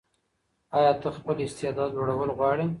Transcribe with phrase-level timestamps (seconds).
[0.77, 2.65] ایا ته خپل استعداد لوړول غواړې؟